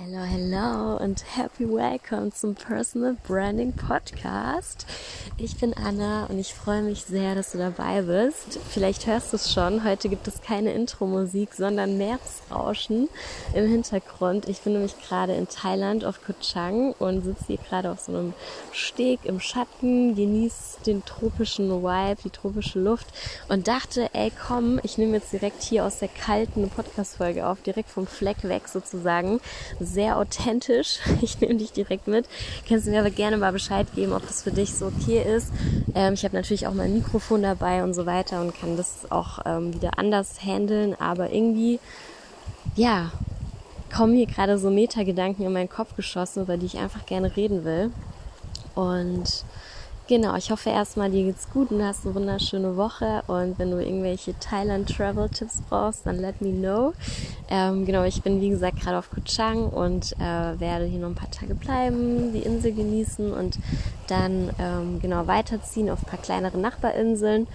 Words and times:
Hello, 0.00 0.22
hello 0.22 0.96
und 1.04 1.22
happy 1.36 1.68
welcome 1.68 2.32
zum 2.32 2.54
Personal 2.54 3.14
Branding 3.28 3.74
Podcast. 3.74 4.86
Ich 5.36 5.58
bin 5.58 5.74
Anna 5.74 6.24
und 6.30 6.38
ich 6.38 6.54
freue 6.54 6.80
mich 6.80 7.04
sehr, 7.04 7.34
dass 7.34 7.52
du 7.52 7.58
dabei 7.58 8.00
bist. 8.00 8.58
Vielleicht 8.70 9.06
hörst 9.06 9.32
du 9.32 9.36
es 9.36 9.52
schon, 9.52 9.84
heute 9.84 10.08
gibt 10.08 10.26
es 10.26 10.40
keine 10.40 10.72
Intro-Musik, 10.72 11.52
sondern 11.52 11.98
Meeresrauschen 11.98 13.10
im 13.52 13.68
Hintergrund. 13.68 14.48
Ich 14.48 14.62
bin 14.62 14.72
nämlich 14.72 14.98
gerade 15.06 15.34
in 15.34 15.46
Thailand 15.46 16.06
auf 16.06 16.24
Koh 16.24 16.32
Chang 16.40 16.94
und 16.98 17.22
sitze 17.22 17.44
hier 17.48 17.58
gerade 17.58 17.90
auf 17.90 18.00
so 18.00 18.12
einem 18.12 18.32
Steg 18.72 19.20
im 19.24 19.40
Schatten, 19.40 20.14
genieße 20.14 20.84
den 20.86 21.04
tropischen 21.04 21.68
Vibe, 21.68 22.22
die 22.24 22.30
tropische 22.30 22.80
Luft 22.80 23.08
und 23.50 23.68
dachte, 23.68 24.08
ey 24.14 24.32
komm, 24.48 24.80
ich 24.84 24.96
nehme 24.96 25.18
jetzt 25.18 25.34
direkt 25.34 25.62
hier 25.62 25.84
aus 25.84 25.98
der 25.98 26.08
kalten 26.08 26.70
Podcast-Folge 26.70 27.46
auf, 27.46 27.60
direkt 27.60 27.90
vom 27.90 28.06
Fleck 28.06 28.42
weg 28.44 28.68
sozusagen 28.68 29.38
sehr 29.84 30.18
authentisch. 30.18 30.98
Ich 31.22 31.40
nehme 31.40 31.54
dich 31.54 31.72
direkt 31.72 32.08
mit. 32.08 32.26
Kannst 32.68 32.86
du 32.86 32.90
mir 32.90 33.00
aber 33.00 33.10
gerne 33.10 33.36
mal 33.36 33.52
Bescheid 33.52 33.86
geben, 33.94 34.12
ob 34.12 34.26
das 34.26 34.42
für 34.42 34.50
dich 34.50 34.74
so 34.74 34.86
okay 34.86 35.22
ist. 35.22 35.52
Ähm, 35.94 36.14
ich 36.14 36.24
habe 36.24 36.34
natürlich 36.34 36.66
auch 36.66 36.74
mein 36.74 36.94
Mikrofon 36.94 37.42
dabei 37.42 37.84
und 37.84 37.94
so 37.94 38.06
weiter 38.06 38.40
und 38.40 38.58
kann 38.58 38.76
das 38.76 39.10
auch 39.10 39.38
ähm, 39.44 39.72
wieder 39.72 39.98
anders 39.98 40.42
handeln, 40.44 40.96
aber 40.98 41.30
irgendwie, 41.30 41.78
ja, 42.74 43.12
kommen 43.94 44.14
hier 44.14 44.26
gerade 44.26 44.58
so 44.58 44.70
Metagedanken 44.70 45.44
in 45.44 45.52
meinen 45.52 45.68
Kopf 45.68 45.94
geschossen, 45.94 46.42
über 46.42 46.56
die 46.56 46.66
ich 46.66 46.78
einfach 46.78 47.06
gerne 47.06 47.36
reden 47.36 47.64
will. 47.64 47.92
Und 48.74 49.44
Genau, 50.12 50.36
ich 50.36 50.50
hoffe 50.50 50.68
erstmal, 50.68 51.10
dir 51.10 51.24
geht's 51.24 51.48
gut 51.48 51.70
und 51.70 51.82
hast 51.82 52.04
eine 52.04 52.14
wunderschöne 52.14 52.76
Woche. 52.76 53.22
Und 53.28 53.58
wenn 53.58 53.70
du 53.70 53.78
irgendwelche 53.78 54.38
Thailand 54.38 54.94
Travel 54.94 55.30
Tipps 55.30 55.62
brauchst, 55.70 56.04
dann 56.04 56.18
let 56.18 56.42
me 56.42 56.52
know. 56.52 56.92
Ähm, 57.48 57.86
genau, 57.86 58.04
ich 58.04 58.20
bin 58.20 58.42
wie 58.42 58.50
gesagt 58.50 58.78
gerade 58.78 58.98
auf 58.98 59.08
Koh 59.08 59.22
Chang 59.24 59.70
und 59.70 60.12
äh, 60.18 60.60
werde 60.60 60.84
hier 60.84 61.00
noch 61.00 61.08
ein 61.08 61.14
paar 61.14 61.30
Tage 61.30 61.54
bleiben, 61.54 62.34
die 62.34 62.40
Insel 62.40 62.74
genießen 62.74 63.32
und 63.32 63.56
dann 64.06 64.50
ähm, 64.58 65.00
genau 65.00 65.26
weiterziehen 65.28 65.88
auf 65.88 66.02
ein 66.02 66.10
paar 66.10 66.20
kleinere 66.20 66.58
Nachbarinseln 66.58 67.46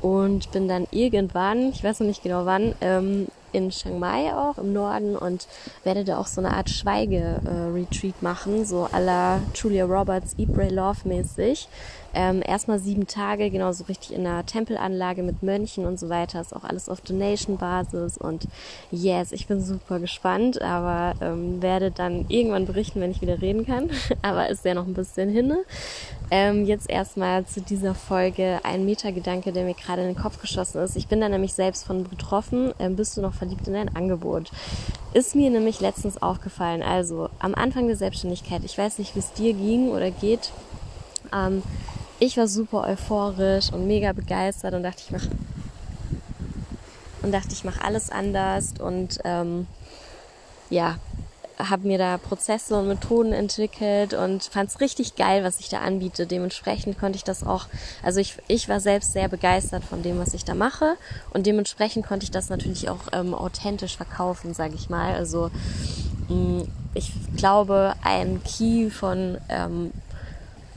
und 0.00 0.50
bin 0.50 0.66
dann 0.66 0.88
irgendwann, 0.90 1.70
ich 1.70 1.84
weiß 1.84 2.00
noch 2.00 2.08
nicht 2.08 2.24
genau 2.24 2.44
wann, 2.44 2.74
ähm, 2.80 3.28
in 3.52 3.70
Chiang 3.70 3.98
Mai 3.98 4.34
auch 4.34 4.58
im 4.58 4.72
Norden 4.72 5.16
und 5.16 5.46
werde 5.84 6.04
da 6.04 6.18
auch 6.18 6.26
so 6.26 6.40
eine 6.40 6.56
Art 6.56 6.70
Schweige-Retreat 6.70 8.14
äh, 8.20 8.24
machen, 8.24 8.64
so 8.64 8.86
à 8.92 9.00
la 9.00 9.40
Julia 9.54 9.84
Roberts 9.84 10.34
Pray, 10.34 10.68
Love 10.68 11.00
mäßig. 11.04 11.68
Ähm, 12.14 12.42
erstmal 12.44 12.78
sieben 12.78 13.06
Tage, 13.06 13.50
genau 13.50 13.72
so 13.72 13.84
richtig 13.84 14.12
in 14.12 14.26
einer 14.26 14.44
Tempelanlage 14.44 15.22
mit 15.22 15.42
Mönchen 15.42 15.86
und 15.86 15.98
so 15.98 16.08
weiter. 16.08 16.40
Ist 16.40 16.54
auch 16.54 16.64
alles 16.64 16.88
auf 16.88 17.00
Donation-Basis 17.00 18.18
und 18.18 18.48
yes, 18.90 19.32
ich 19.32 19.46
bin 19.46 19.62
super 19.62 20.00
gespannt, 20.00 20.60
aber 20.60 21.14
ähm, 21.20 21.62
werde 21.62 21.90
dann 21.90 22.26
irgendwann 22.28 22.66
berichten, 22.66 23.00
wenn 23.00 23.10
ich 23.10 23.22
wieder 23.22 23.40
reden 23.40 23.64
kann. 23.66 23.90
aber 24.22 24.48
ist 24.48 24.64
ja 24.64 24.74
noch 24.74 24.86
ein 24.86 24.94
bisschen 24.94 25.30
hin. 25.30 25.54
Ähm, 26.32 26.64
jetzt 26.64 26.88
erstmal 26.88 27.44
zu 27.44 27.60
dieser 27.60 27.94
Folge 27.94 28.60
ein 28.62 28.84
Metagedanke, 28.84 29.52
der 29.52 29.64
mir 29.64 29.74
gerade 29.74 30.02
in 30.02 30.08
den 30.08 30.16
Kopf 30.16 30.40
geschossen 30.40 30.80
ist. 30.82 30.96
Ich 30.96 31.08
bin 31.08 31.20
da 31.20 31.28
nämlich 31.28 31.54
selbst 31.54 31.84
von 31.84 32.04
betroffen. 32.04 32.72
Ähm, 32.78 32.96
bist 32.96 33.16
du 33.16 33.20
noch 33.20 33.34
verliebt 33.34 33.66
in 33.66 33.74
dein 33.74 33.94
Angebot? 33.96 34.50
Ist 35.12 35.34
mir 35.34 35.50
nämlich 35.50 35.80
letztens 35.80 36.22
aufgefallen. 36.22 36.82
Also 36.82 37.28
am 37.40 37.54
Anfang 37.54 37.88
der 37.88 37.96
Selbstständigkeit, 37.96 38.62
ich 38.64 38.78
weiß 38.78 38.98
nicht, 38.98 39.16
wie 39.16 39.20
es 39.20 39.32
dir 39.32 39.54
ging 39.54 39.90
oder 39.90 40.10
geht. 40.10 40.52
Ähm, 41.34 41.62
ich 42.20 42.36
war 42.36 42.46
super 42.46 42.86
euphorisch 42.86 43.72
und 43.72 43.86
mega 43.86 44.12
begeistert 44.12 44.74
und 44.74 44.82
dachte, 44.82 45.02
ich 45.04 45.10
mach 45.10 45.24
und 47.22 47.32
dachte, 47.32 47.52
ich 47.52 47.64
mache 47.64 47.82
alles 47.82 48.10
anders 48.10 48.74
und 48.78 49.18
ähm, 49.24 49.66
ja, 50.70 50.96
habe 51.58 51.86
mir 51.86 51.98
da 51.98 52.16
Prozesse 52.16 52.78
und 52.78 52.88
Methoden 52.88 53.32
entwickelt 53.32 54.14
und 54.14 54.44
fand 54.44 54.70
es 54.70 54.80
richtig 54.80 55.16
geil, 55.16 55.44
was 55.44 55.60
ich 55.60 55.68
da 55.68 55.80
anbiete. 55.80 56.26
Dementsprechend 56.26 56.98
konnte 56.98 57.16
ich 57.16 57.24
das 57.24 57.44
auch, 57.44 57.66
also 58.02 58.20
ich, 58.20 58.36
ich 58.48 58.68
war 58.68 58.80
selbst 58.80 59.12
sehr 59.12 59.28
begeistert 59.28 59.84
von 59.84 60.02
dem, 60.02 60.18
was 60.18 60.32
ich 60.32 60.44
da 60.44 60.54
mache 60.54 60.96
und 61.32 61.46
dementsprechend 61.46 62.06
konnte 62.06 62.24
ich 62.24 62.30
das 62.30 62.48
natürlich 62.48 62.88
auch 62.88 63.00
ähm, 63.12 63.34
authentisch 63.34 63.96
verkaufen, 63.96 64.54
sage 64.54 64.74
ich 64.74 64.88
mal. 64.88 65.14
Also 65.14 65.50
mh, 66.28 66.34
mm, 66.34 66.68
ich 66.94 67.12
glaube, 67.36 67.94
ein 68.02 68.42
Key 68.42 68.90
von 68.90 69.38
ähm, 69.48 69.92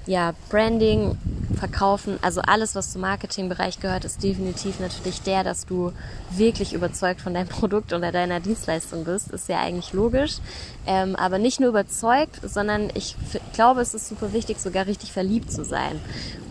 ja, 0.06 0.34
Branding, 0.50 1.18
Verkaufen, 1.54 2.18
also 2.22 2.42
alles, 2.42 2.76
was 2.76 2.92
zum 2.92 3.02
Marketingbereich 3.02 3.80
gehört, 3.80 4.06
ist 4.06 4.24
definitiv 4.24 4.80
natürlich 4.80 5.22
der, 5.22 5.44
dass 5.44 5.66
du 5.66 5.92
wirklich 6.32 6.74
überzeugt 6.74 7.22
von 7.22 7.34
deinem 7.34 7.48
Produkt 7.50 7.94
oder 7.94 8.12
deiner 8.12 8.40
Dienstleistung 8.40 9.04
bist. 9.04 9.32
Ist 9.32 9.50
ja 9.50 9.60
eigentlich 9.60 9.94
logisch. 9.94 10.38
Ähm, 10.86 11.16
aber 11.16 11.40
nicht 11.40 11.60
nur 11.60 11.70
überzeugt, 11.70 12.40
sondern 12.44 12.90
ich 12.94 13.16
glaube, 13.54 13.82
es 13.82 13.94
ist 13.94 14.08
super 14.08 14.34
wichtig, 14.34 14.60
sogar 14.60 14.88
richtig 14.88 15.12
verliebt 15.12 15.52
zu 15.52 15.64
sein. 15.64 16.00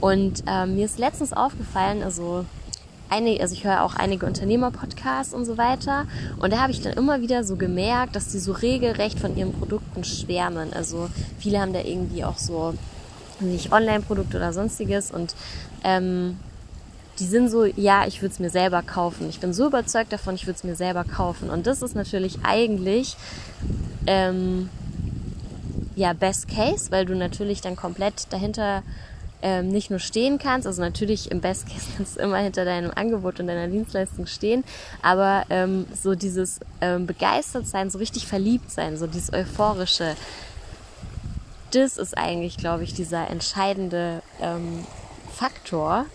Und 0.01 0.45
ähm, 0.47 0.75
mir 0.75 0.87
ist 0.87 0.99
letztens 0.99 1.33
aufgefallen, 1.33 2.03
also 2.03 2.45
einige, 3.13 3.43
also 3.43 3.55
ich 3.55 3.65
höre 3.65 3.83
auch 3.83 3.95
einige 3.95 4.27
Unternehmer-Podcasts 4.27 5.34
und 5.34 5.45
so 5.45 5.59
weiter. 5.59 6.07
Und 6.39 6.53
da 6.53 6.61
habe 6.61 6.73
ich 6.73 6.81
dann 6.81 6.95
immer 6.95 7.21
wieder 7.21 7.45
so 7.45 7.57
gemerkt, 7.57 8.17
dass 8.17 8.29
die 8.29 8.39
so 8.39 8.53
regelrecht 8.53 9.21
von 9.21 9.37
ihren 9.37 9.53
Produkten 9.53 10.03
schwärmen. 10.03 10.73
Also 10.73 11.09
viele 11.39 11.61
haben 11.61 11.73
da 11.73 11.81
irgendwie 11.81 12.25
auch 12.25 12.39
so 12.39 12.75
nicht 13.41 13.72
Online-Produkt 13.72 14.34
oder 14.34 14.53
sonstiges 14.53 15.10
und 15.10 15.34
ähm, 15.84 16.37
die 17.19 17.26
sind 17.26 17.50
so, 17.50 17.65
ja, 17.65 18.06
ich 18.06 18.22
würde 18.22 18.32
es 18.32 18.38
mir 18.38 18.50
selber 18.50 18.82
kaufen. 18.82 19.28
Ich 19.28 19.41
bin 19.41 19.53
so 19.53 19.66
überzeugt 19.66 20.12
davon, 20.12 20.34
ich 20.34 20.47
würde 20.47 20.56
es 20.56 20.65
mir 20.65 20.76
selber 20.76 21.04
kaufen. 21.04 21.50
Und 21.50 21.66
das 21.66 21.82
ist 21.82 21.94
natürlich 21.94 22.38
eigentlich 22.42 23.16
ähm, 24.06 24.71
ja 25.94 26.15
Best 26.15 26.48
Case, 26.48 26.91
weil 26.91 27.04
du 27.04 27.15
natürlich 27.15 27.60
dann 27.60 27.76
komplett 27.76 28.32
dahinter 28.32 28.82
ähm, 29.42 29.69
nicht 29.69 29.91
nur 29.91 29.98
stehen 29.98 30.38
kannst, 30.38 30.66
also 30.66 30.81
natürlich 30.81 31.31
im 31.31 31.41
Best 31.41 31.66
Case 31.66 31.87
kannst 31.97 32.16
du 32.16 32.21
immer 32.21 32.38
hinter 32.38 32.65
deinem 32.65 32.92
Angebot 32.94 33.41
und 33.41 33.48
deiner 33.48 33.69
Dienstleistung 33.69 34.26
stehen, 34.26 34.65
aber 35.03 35.44
ähm, 35.50 35.87
so 36.00 36.15
dieses 36.15 36.60
ähm, 36.81 37.06
begeistert 37.06 37.66
sein, 37.66 37.91
so 37.91 37.98
richtig 37.98 38.26
verliebt 38.26 38.71
sein, 38.71 38.97
so 38.97 39.06
dieses 39.06 39.32
euphorische, 39.32 40.15
das 41.75 41.97
ist 41.97 42.16
eigentlich, 42.16 42.56
glaube 42.56 42.84
ich, 42.84 42.94
dieser 42.94 43.28
entscheidende 43.31 44.22
ähm, 44.41 44.84
Faktor, 45.33 46.06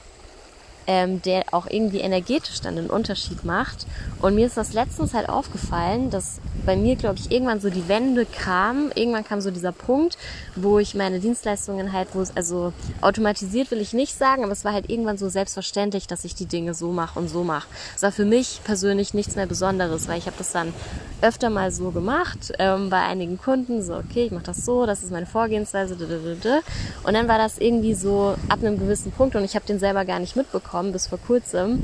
ähm, 0.88 1.22
der 1.22 1.44
auch 1.52 1.68
irgendwie 1.70 2.00
energetisch 2.00 2.62
dann 2.62 2.78
einen 2.78 2.90
Unterschied 2.90 3.44
macht. 3.44 3.86
Und 4.22 4.36
mir 4.36 4.48
ist 4.48 4.58
das 4.58 4.74
letztens 4.74 5.14
halt 5.14 5.28
aufgefallen, 5.30 6.09
dass 6.09 6.40
bei 6.66 6.75
mir, 6.75 6.96
glaube 6.96 7.20
ich, 7.20 7.31
irgendwann 7.31 7.59
so 7.59 7.70
die 7.70 7.88
Wende 7.88 8.25
kam. 8.25 8.92
Irgendwann 8.96 9.25
kam 9.25 9.42
so 9.42 9.52
dieser 9.52 9.74
Punkt, 9.74 10.18
wo 10.56 10.80
ich 10.80 10.96
meine 10.96 11.20
Dienstleistungen 11.20 11.94
halt, 11.94 12.09
wo 12.14 12.22
es, 12.22 12.36
also 12.36 12.74
automatisiert 13.02 13.70
will 13.72 13.81
ich 13.81 13.94
nicht 13.94 14.18
sagen, 14.18 14.44
aber 14.44 14.53
es 14.53 14.66
war 14.66 14.74
halt 14.74 14.90
irgendwann 14.90 15.18
so 15.18 15.30
selbstverständlich, 15.30 16.08
dass 16.08 16.24
ich 16.24 16.36
die 16.36 16.46
Dinge 16.46 16.74
so 16.74 16.92
mache 16.92 17.19
und 17.19 17.30
so 17.30 17.44
mache. 17.44 17.68
Es 17.96 18.02
war 18.02 18.12
für 18.12 18.25
mich 18.25 18.62
persönlich 18.64 19.14
nichts 19.14 19.36
mehr 19.36 19.46
Besonderes, 19.46 20.08
weil 20.08 20.18
ich 20.18 20.25
habe 20.25 20.38
das 20.38 20.52
dann 20.52 20.74
öfter 21.22 21.50
mal 21.50 21.72
so 21.72 21.92
gemacht 21.92 22.54
ähm, 22.59 22.90
bei 22.90 23.02
einigen 23.02 23.38
Kunden, 23.38 23.81
so 23.81 23.96
okay, 23.96 24.25
ich 24.25 24.31
mache 24.31 24.44
das 24.44 24.66
so, 24.66 24.86
das 24.86 25.04
ist 25.04 25.12
meine 25.12 25.25
Vorgehensweise, 25.25 25.96
und 25.96 27.14
dann 27.14 27.28
war 27.28 27.38
das 27.38 27.58
irgendwie 27.58 27.94
so 27.94 28.36
ab 28.50 28.59
einem 28.62 28.78
gewissen 28.78 29.12
Punkt 29.12 29.36
und 29.36 29.44
ich 29.44 29.56
habe 29.56 29.66
den 29.66 29.80
selber 29.80 30.06
gar 30.06 30.19
nicht 30.19 30.36
mitbekommen 30.36 30.76
mitbekommen, 30.77 30.91
bis 30.91 31.07
vor 31.07 31.19
kurzem, 31.19 31.81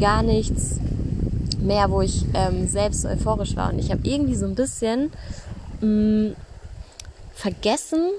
gar 0.00 0.22
nichts 0.22 0.78
mehr, 1.60 1.90
wo 1.90 2.02
ich 2.02 2.24
ähm, 2.34 2.66
selbst 2.68 3.04
euphorisch 3.04 3.56
war. 3.56 3.72
Und 3.72 3.78
ich 3.78 3.90
habe 3.90 4.00
irgendwie 4.04 4.34
so 4.34 4.46
ein 4.46 4.54
bisschen 4.54 5.12
mh, 5.80 5.86
mm, 5.86 6.36
vergessen, 7.34 8.10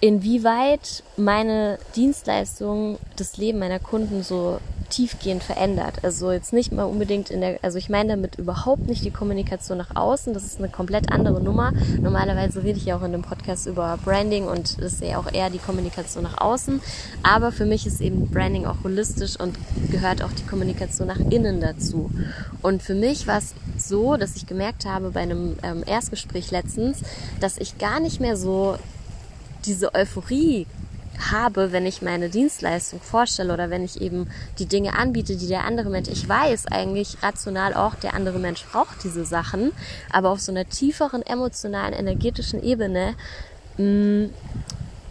inwieweit 0.00 1.02
meine 1.16 1.78
Dienstleistung 1.96 2.98
das 3.16 3.36
Leben 3.36 3.58
meiner 3.58 3.80
Kunden 3.80 4.22
so 4.22 4.58
tiefgehend 4.90 5.42
verändert. 5.42 5.96
Also 6.02 6.32
jetzt 6.32 6.52
nicht 6.52 6.72
mal 6.72 6.84
unbedingt 6.84 7.30
in 7.30 7.40
der, 7.40 7.58
also 7.62 7.78
ich 7.78 7.88
meine 7.88 8.10
damit 8.10 8.36
überhaupt 8.36 8.86
nicht 8.86 9.04
die 9.04 9.10
Kommunikation 9.10 9.78
nach 9.78 9.94
außen. 9.94 10.34
Das 10.34 10.44
ist 10.44 10.58
eine 10.58 10.68
komplett 10.68 11.12
andere 11.12 11.40
Nummer. 11.42 11.72
Normalerweise 12.00 12.62
rede 12.62 12.78
ich 12.78 12.86
ja 12.86 12.96
auch 12.96 13.02
in 13.02 13.12
dem 13.12 13.22
Podcast 13.22 13.66
über 13.66 13.98
Branding 14.04 14.46
und 14.46 14.82
das 14.82 14.94
ist 14.94 15.02
ja 15.02 15.18
auch 15.18 15.32
eher 15.32 15.50
die 15.50 15.58
Kommunikation 15.58 16.22
nach 16.22 16.40
außen. 16.40 16.80
Aber 17.22 17.52
für 17.52 17.66
mich 17.66 17.86
ist 17.86 18.00
eben 18.00 18.30
Branding 18.30 18.66
auch 18.66 18.84
holistisch 18.84 19.38
und 19.38 19.56
gehört 19.90 20.22
auch 20.22 20.32
die 20.32 20.44
Kommunikation 20.44 21.08
nach 21.08 21.18
innen 21.18 21.60
dazu. 21.60 22.10
Und 22.62 22.82
für 22.82 22.94
mich 22.94 23.26
war 23.26 23.38
es 23.38 23.54
so, 23.76 24.16
dass 24.16 24.36
ich 24.36 24.46
gemerkt 24.46 24.84
habe 24.86 25.10
bei 25.10 25.20
einem 25.20 25.56
ähm, 25.62 25.82
Erstgespräch 25.86 26.50
letztens, 26.50 26.98
dass 27.40 27.58
ich 27.58 27.78
gar 27.78 28.00
nicht 28.00 28.20
mehr 28.20 28.36
so 28.36 28.76
diese 29.64 29.94
Euphorie 29.94 30.66
habe, 31.30 31.72
wenn 31.72 31.86
ich 31.86 32.02
meine 32.02 32.28
Dienstleistung 32.28 33.00
vorstelle 33.00 33.52
oder 33.52 33.70
wenn 33.70 33.84
ich 33.84 34.00
eben 34.00 34.30
die 34.58 34.66
Dinge 34.66 34.94
anbiete, 34.94 35.36
die 35.36 35.48
der 35.48 35.64
andere 35.64 35.90
Mensch, 35.90 36.08
ich 36.08 36.28
weiß 36.28 36.66
eigentlich 36.66 37.22
rational 37.22 37.74
auch, 37.74 37.94
der 37.94 38.14
andere 38.14 38.38
Mensch 38.38 38.64
braucht 38.64 39.02
diese 39.04 39.24
Sachen, 39.24 39.72
aber 40.10 40.30
auf 40.30 40.40
so 40.40 40.52
einer 40.52 40.68
tieferen 40.68 41.22
emotionalen, 41.22 41.94
energetischen 41.94 42.62
Ebene 42.62 43.14
mm, 43.76 44.26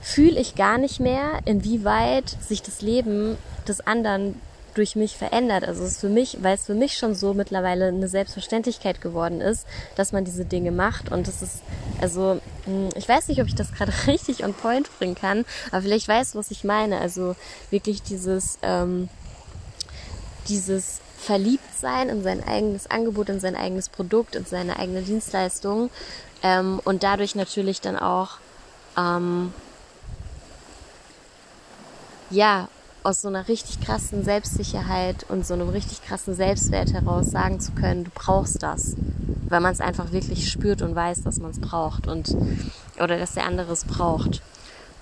fühle 0.01 0.39
ich 0.39 0.55
gar 0.55 0.77
nicht 0.77 0.99
mehr, 0.99 1.39
inwieweit 1.45 2.29
sich 2.41 2.61
das 2.61 2.81
Leben 2.81 3.37
des 3.67 3.85
anderen 3.85 4.35
durch 4.77 4.95
mich 4.95 5.17
verändert. 5.17 5.63
Also 5.63 5.83
es 5.83 5.93
ist 5.93 6.01
für 6.01 6.09
mich, 6.09 6.37
weil 6.41 6.55
es 6.55 6.65
für 6.65 6.75
mich 6.75 6.97
schon 6.97 7.15
so 7.15 7.33
mittlerweile 7.33 7.87
eine 7.87 8.07
Selbstverständlichkeit 8.07 9.01
geworden 9.01 9.41
ist, 9.41 9.65
dass 9.95 10.11
man 10.11 10.23
diese 10.23 10.45
Dinge 10.45 10.71
macht. 10.71 11.11
Und 11.11 11.27
es 11.27 11.41
ist, 11.41 11.61
also 11.99 12.39
ich 12.95 13.07
weiß 13.07 13.27
nicht, 13.29 13.41
ob 13.41 13.47
ich 13.47 13.55
das 13.55 13.73
gerade 13.73 13.93
richtig 14.07 14.43
on 14.43 14.53
point 14.53 14.89
bringen 14.97 15.15
kann, 15.15 15.45
aber 15.71 15.81
vielleicht 15.83 16.07
weißt 16.07 16.33
du, 16.33 16.39
was 16.39 16.51
ich 16.51 16.63
meine. 16.63 16.99
Also 16.99 17.35
wirklich 17.69 18.03
dieses, 18.03 18.59
ähm, 18.61 19.09
dieses 20.47 20.99
Verliebtsein 21.17 22.09
in 22.09 22.23
sein 22.23 22.43
eigenes 22.43 22.89
Angebot, 22.89 23.29
in 23.29 23.39
sein 23.39 23.55
eigenes 23.55 23.89
Produkt, 23.89 24.35
in 24.35 24.45
seine 24.45 24.79
eigene 24.79 25.01
Dienstleistung 25.01 25.89
ähm, 26.43 26.79
und 26.83 27.03
dadurch 27.03 27.35
natürlich 27.35 27.81
dann 27.81 27.97
auch 27.97 28.37
ähm, 28.97 29.53
ja 32.29 32.69
aus 33.07 33.21
so 33.21 33.29
einer 33.29 33.47
richtig 33.47 33.79
krassen 33.79 34.25
Selbstsicherheit 34.25 35.25
und 35.29 35.47
so 35.47 35.53
einem 35.53 35.69
richtig 35.69 36.03
krassen 36.03 36.35
Selbstwert 36.35 36.91
heraus 36.91 37.31
sagen 37.31 37.61
zu 37.61 37.71
können, 37.71 38.03
du 38.03 38.11
brauchst 38.13 38.61
das, 38.61 38.97
weil 39.47 39.61
man 39.61 39.71
es 39.71 39.79
einfach 39.79 40.11
wirklich 40.11 40.51
spürt 40.51 40.81
und 40.81 40.93
weiß, 40.93 41.23
dass 41.23 41.39
man 41.39 41.51
es 41.51 41.59
braucht 41.59 42.09
und 42.09 42.35
oder 43.01 43.17
dass 43.17 43.35
der 43.35 43.45
andere 43.45 43.71
es 43.71 43.85
braucht. 43.85 44.41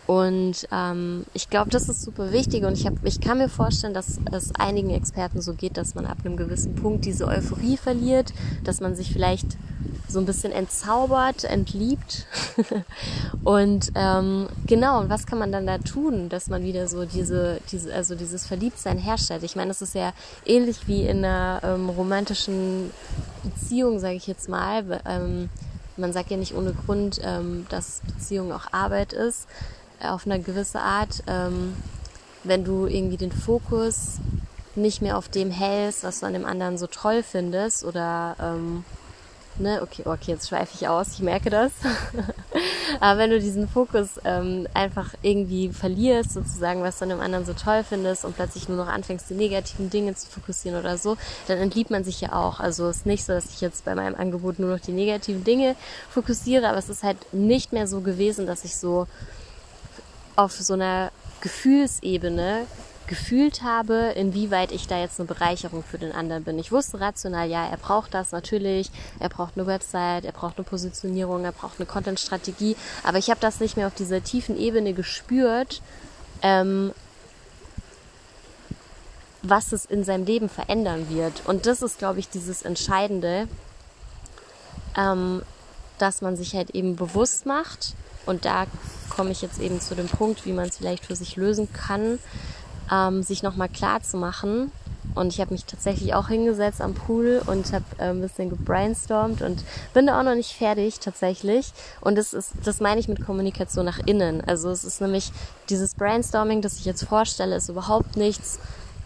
Und 0.05 0.67
ähm, 0.71 1.25
ich 1.33 1.49
glaube, 1.49 1.71
das 1.71 1.89
ist 1.89 2.03
super 2.03 2.31
wichtig 2.31 2.63
und 2.63 2.73
ich, 2.73 2.85
hab, 2.85 3.03
ich 3.03 3.19
kann 3.21 3.39
mir 3.39 3.49
vorstellen, 3.49 3.95
dass 3.95 4.19
es 4.31 4.53
einigen 4.53 4.91
Experten 4.91 5.41
so 5.41 5.55
geht, 5.55 5.75
dass 5.75 5.95
man 5.95 6.05
ab 6.05 6.19
einem 6.23 6.37
gewissen 6.37 6.75
Punkt 6.75 7.05
diese 7.05 7.27
Euphorie 7.27 7.75
verliert, 7.75 8.33
dass 8.63 8.81
man 8.81 8.95
sich 8.95 9.11
vielleicht 9.11 9.57
so 10.07 10.19
ein 10.19 10.25
bisschen 10.25 10.51
entzaubert, 10.51 11.43
entliebt. 11.43 12.25
und 13.43 13.91
ähm, 13.95 14.47
genau, 14.65 14.99
und 15.01 15.09
was 15.09 15.25
kann 15.25 15.39
man 15.39 15.51
dann 15.51 15.67
da 15.67 15.77
tun, 15.77 16.29
dass 16.29 16.49
man 16.49 16.63
wieder 16.63 16.87
so 16.87 17.05
diese, 17.05 17.59
diese, 17.71 17.93
also 17.93 18.15
dieses 18.15 18.45
Verliebtsein 18.45 18.97
herstellt? 18.97 19.43
Ich 19.43 19.55
meine, 19.55 19.69
das 19.69 19.81
ist 19.81 19.95
ja 19.95 20.13
ähnlich 20.45 20.87
wie 20.87 21.05
in 21.05 21.25
einer 21.25 21.61
ähm, 21.63 21.89
romantischen 21.89 22.91
Beziehung, 23.43 23.99
sage 23.99 24.15
ich 24.15 24.27
jetzt 24.27 24.49
mal. 24.49 25.01
Ähm, 25.05 25.49
man 25.97 26.13
sagt 26.13 26.31
ja 26.31 26.37
nicht 26.37 26.55
ohne 26.55 26.73
Grund, 26.73 27.19
ähm, 27.23 27.65
dass 27.69 28.01
Beziehung 28.05 28.51
auch 28.51 28.71
Arbeit 28.71 29.13
ist, 29.13 29.47
äh, 29.99 30.07
auf 30.07 30.25
eine 30.25 30.39
gewisse 30.39 30.79
Art. 30.79 31.23
Ähm, 31.27 31.73
wenn 32.43 32.63
du 32.63 32.85
irgendwie 32.85 33.17
den 33.17 33.31
Fokus 33.31 34.19
nicht 34.75 35.01
mehr 35.01 35.17
auf 35.17 35.29
dem 35.29 35.51
hältst, 35.51 36.03
was 36.03 36.19
du 36.19 36.25
an 36.25 36.33
dem 36.33 36.45
anderen 36.45 36.77
so 36.77 36.87
toll 36.87 37.23
findest 37.23 37.83
oder 37.83 38.35
ähm, 38.39 38.83
ne, 39.59 39.81
okay, 39.81 40.03
okay, 40.05 40.31
jetzt 40.31 40.49
schweife 40.49 40.73
ich 40.75 40.87
aus, 40.87 41.13
ich 41.13 41.19
merke 41.19 41.49
das. 41.49 41.71
Aber 42.99 43.19
wenn 43.19 43.29
du 43.29 43.39
diesen 43.39 43.67
Fokus 43.67 44.19
ähm, 44.23 44.67
einfach 44.73 45.13
irgendwie 45.21 45.69
verlierst, 45.69 46.33
sozusagen, 46.33 46.81
was 46.83 46.99
du 46.99 47.03
an 47.03 47.09
dem 47.09 47.19
anderen 47.19 47.45
so 47.45 47.53
toll 47.53 47.83
findest 47.87 48.25
und 48.25 48.35
plötzlich 48.35 48.69
nur 48.69 48.77
noch 48.77 48.87
anfängst, 48.87 49.29
die 49.29 49.33
negativen 49.33 49.89
Dinge 49.89 50.15
zu 50.15 50.27
fokussieren 50.27 50.79
oder 50.79 50.97
so, 50.97 51.17
dann 51.47 51.57
entliebt 51.57 51.91
man 51.91 52.03
sich 52.03 52.21
ja 52.21 52.33
auch. 52.33 52.59
Also 52.59 52.87
es 52.87 52.97
ist 52.97 53.05
nicht 53.05 53.25
so, 53.25 53.33
dass 53.33 53.45
ich 53.45 53.61
jetzt 53.61 53.85
bei 53.85 53.95
meinem 53.95 54.15
Angebot 54.15 54.59
nur 54.59 54.71
noch 54.71 54.79
die 54.79 54.91
negativen 54.91 55.43
Dinge 55.43 55.75
fokussiere, 56.09 56.67
aber 56.69 56.77
es 56.77 56.89
ist 56.89 57.03
halt 57.03 57.17
nicht 57.33 57.73
mehr 57.73 57.87
so 57.87 58.01
gewesen, 58.01 58.45
dass 58.45 58.65
ich 58.65 58.75
so 58.75 59.07
auf 60.35 60.51
so 60.51 60.73
einer 60.73 61.11
Gefühlsebene 61.41 62.65
gefühlt 63.07 63.61
habe, 63.61 64.13
inwieweit 64.15 64.71
ich 64.71 64.87
da 64.87 64.99
jetzt 64.99 65.19
eine 65.19 65.27
Bereicherung 65.27 65.83
für 65.83 65.97
den 65.97 66.11
anderen 66.11 66.43
bin. 66.43 66.59
Ich 66.59 66.71
wusste 66.71 66.99
rational, 66.99 67.49
ja, 67.49 67.65
er 67.67 67.77
braucht 67.77 68.13
das 68.13 68.31
natürlich, 68.31 68.89
er 69.19 69.29
braucht 69.29 69.53
eine 69.55 69.67
Website, 69.67 70.25
er 70.25 70.31
braucht 70.31 70.57
eine 70.57 70.65
Positionierung, 70.65 71.43
er 71.43 71.51
braucht 71.51 71.79
eine 71.79 71.85
Content-Strategie, 71.85 72.75
aber 73.03 73.17
ich 73.17 73.29
habe 73.29 73.39
das 73.39 73.59
nicht 73.59 73.77
mehr 73.77 73.87
auf 73.87 73.95
dieser 73.95 74.23
tiefen 74.23 74.57
Ebene 74.57 74.93
gespürt, 74.93 75.81
ähm, 76.41 76.93
was 79.41 79.71
es 79.71 79.85
in 79.85 80.03
seinem 80.03 80.25
Leben 80.25 80.49
verändern 80.49 81.09
wird. 81.09 81.43
Und 81.45 81.65
das 81.65 81.81
ist, 81.81 81.99
glaube 81.99 82.19
ich, 82.19 82.29
dieses 82.29 82.63
Entscheidende, 82.63 83.47
ähm, 84.97 85.43
dass 85.97 86.21
man 86.21 86.35
sich 86.35 86.55
halt 86.55 86.71
eben 86.71 86.95
bewusst 86.95 87.45
macht. 87.45 87.93
Und 88.25 88.45
da 88.45 88.65
komme 89.09 89.31
ich 89.31 89.41
jetzt 89.41 89.59
eben 89.59 89.79
zu 89.79 89.95
dem 89.95 90.07
Punkt, 90.07 90.45
wie 90.45 90.51
man 90.51 90.67
es 90.67 90.77
vielleicht 90.77 91.05
für 91.05 91.15
sich 91.15 91.35
lösen 91.35 91.71
kann, 91.71 92.19
ähm, 92.91 93.23
sich 93.23 93.43
nochmal 93.43 93.69
klar 93.69 94.01
zu 94.01 94.17
machen. 94.17 94.71
Und 95.13 95.33
ich 95.33 95.39
habe 95.39 95.53
mich 95.53 95.65
tatsächlich 95.65 96.13
auch 96.13 96.27
hingesetzt 96.27 96.81
am 96.81 96.93
Pool 96.93 97.41
und 97.45 97.71
habe 97.71 97.85
äh, 97.99 98.09
ein 98.09 98.21
bisschen 98.21 98.49
gebrainstormt 98.49 99.41
und 99.41 99.63
bin 99.93 100.07
da 100.07 100.19
auch 100.19 100.23
noch 100.23 100.35
nicht 100.35 100.53
fertig 100.53 100.99
tatsächlich. 100.99 101.71
Und 102.01 102.17
das 102.17 102.33
ist, 102.33 102.51
das 102.63 102.81
meine 102.81 102.99
ich 102.99 103.07
mit 103.07 103.23
Kommunikation 103.25 103.85
nach 103.85 103.99
innen. 104.05 104.41
Also 104.45 104.69
es 104.69 104.83
ist 104.83 105.01
nämlich 105.01 105.31
dieses 105.69 105.95
Brainstorming, 105.95 106.61
das 106.61 106.77
ich 106.77 106.85
jetzt 106.85 107.03
vorstelle, 107.05 107.55
ist 107.55 107.69
überhaupt 107.69 108.17
nichts, 108.17 108.59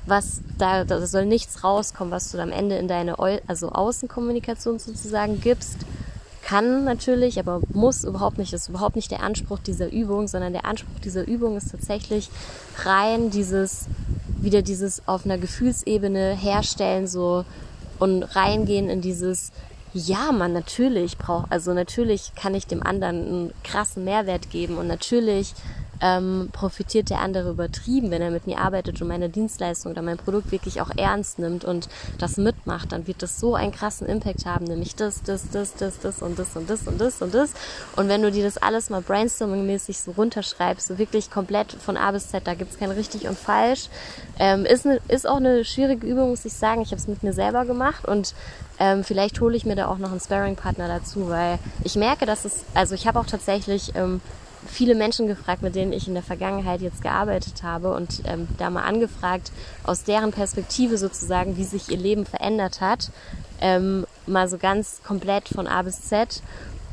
was 0.05 0.41
da, 0.57 0.83
da 0.83 1.05
soll 1.05 1.25
nichts 1.25 1.63
rauskommen, 1.63 2.11
was 2.11 2.31
du 2.31 2.39
am 2.39 2.51
Ende 2.51 2.77
in 2.77 2.87
deine 2.87 3.15
also 3.47 3.69
Außenkommunikation 3.69 4.79
sozusagen 4.79 5.39
gibst, 5.39 5.77
kann 6.49 6.83
natürlich, 6.83 7.37
aber 7.39 7.61
muss 7.73 8.03
überhaupt 8.03 8.39
nicht, 8.39 8.53
ist 8.53 8.69
überhaupt 8.69 8.95
nicht 8.95 9.11
der 9.11 9.21
Anspruch 9.21 9.59
dieser 9.59 9.91
Übung, 9.91 10.27
sondern 10.27 10.51
der 10.51 10.65
Anspruch 10.65 10.99
dieser 11.03 11.27
Übung 11.27 11.55
ist 11.57 11.69
tatsächlich 11.69 12.31
rein 12.83 13.29
dieses, 13.29 13.85
wieder 14.39 14.63
dieses 14.63 15.07
auf 15.07 15.25
einer 15.25 15.37
Gefühlsebene 15.37 16.35
herstellen, 16.35 17.07
so 17.07 17.45
und 17.99 18.23
reingehen 18.23 18.89
in 18.89 18.99
dieses, 18.99 19.51
ja, 19.93 20.31
man, 20.31 20.53
natürlich 20.53 21.19
braucht, 21.19 21.51
also 21.51 21.73
natürlich 21.75 22.33
kann 22.33 22.55
ich 22.55 22.65
dem 22.65 22.81
anderen 22.81 23.27
einen 23.27 23.53
krassen 23.63 24.03
Mehrwert 24.03 24.49
geben 24.49 24.77
und 24.77 24.87
natürlich 24.87 25.53
ähm, 26.01 26.49
profitiert 26.51 27.09
der 27.09 27.19
andere 27.19 27.51
übertrieben, 27.51 28.11
wenn 28.11 28.21
er 28.21 28.31
mit 28.31 28.47
mir 28.47 28.59
arbeitet 28.59 29.01
und 29.01 29.07
meine 29.07 29.29
Dienstleistung 29.29 29.91
oder 29.91 30.01
mein 30.01 30.17
Produkt 30.17 30.51
wirklich 30.51 30.81
auch 30.81 30.91
ernst 30.95 31.39
nimmt 31.39 31.65
und 31.65 31.89
das 32.17 32.37
mitmacht, 32.37 32.91
dann 32.91 33.07
wird 33.07 33.21
das 33.21 33.39
so 33.39 33.55
einen 33.55 33.71
krassen 33.71 34.07
Impact 34.07 34.45
haben, 34.45 34.65
nämlich 34.65 34.95
das, 34.95 35.23
das, 35.23 35.49
das, 35.49 35.73
das, 35.75 35.99
das 35.99 36.21
und 36.21 36.39
das 36.39 36.55
und 36.55 36.69
das 36.69 36.87
und 36.87 36.99
das 36.99 37.21
und 37.21 37.33
das. 37.33 37.51
Und 37.95 38.07
wenn 38.07 38.21
du 38.21 38.31
dir 38.31 38.43
das 38.43 38.57
alles 38.57 38.89
mal 38.89 39.01
brainstorming-mäßig 39.01 39.99
so 39.99 40.11
runterschreibst, 40.11 40.87
so 40.87 40.97
wirklich 40.97 41.29
komplett 41.29 41.73
von 41.73 41.97
A 41.97 42.11
bis 42.11 42.29
Z, 42.29 42.47
da 42.47 42.53
gibt's 42.53 42.77
kein 42.77 42.91
richtig 42.91 43.27
und 43.27 43.37
falsch, 43.37 43.89
ähm, 44.39 44.65
ist, 44.65 44.85
ne, 44.85 44.99
ist 45.07 45.27
auch 45.27 45.37
eine 45.37 45.65
schwierige 45.65 46.07
Übung, 46.07 46.29
muss 46.29 46.45
ich 46.45 46.53
sagen. 46.53 46.81
Ich 46.81 46.91
habe 46.91 47.01
es 47.01 47.07
mit 47.07 47.23
mir 47.23 47.33
selber 47.33 47.65
gemacht 47.65 48.05
und 48.05 48.33
ähm, 48.79 49.03
vielleicht 49.03 49.41
hole 49.41 49.57
ich 49.57 49.65
mir 49.65 49.75
da 49.75 49.87
auch 49.87 49.97
noch 49.97 50.11
einen 50.11 50.21
Sparring-Partner 50.21 50.87
dazu, 50.87 51.29
weil 51.29 51.59
ich 51.83 51.95
merke, 51.95 52.25
dass 52.25 52.45
es, 52.45 52.63
also 52.73 52.95
ich 52.95 53.07
habe 53.07 53.19
auch 53.19 53.25
tatsächlich 53.25 53.93
ähm, 53.95 54.21
viele 54.67 54.95
Menschen 54.95 55.27
gefragt, 55.27 55.61
mit 55.61 55.75
denen 55.75 55.93
ich 55.93 56.07
in 56.07 56.13
der 56.13 56.23
Vergangenheit 56.23 56.81
jetzt 56.81 57.01
gearbeitet 57.01 57.63
habe 57.63 57.93
und 57.93 58.21
ähm, 58.25 58.47
da 58.57 58.69
mal 58.69 58.83
angefragt, 58.83 59.51
aus 59.83 60.03
deren 60.03 60.31
Perspektive 60.31 60.97
sozusagen, 60.97 61.57
wie 61.57 61.63
sich 61.63 61.89
ihr 61.89 61.97
Leben 61.97 62.25
verändert 62.25 62.81
hat, 62.81 63.11
ähm, 63.61 64.05
mal 64.27 64.47
so 64.47 64.57
ganz 64.57 65.01
komplett 65.05 65.49
von 65.49 65.67
A 65.67 65.81
bis 65.81 66.01
Z 66.01 66.41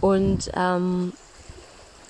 und 0.00 0.50
ähm, 0.54 1.12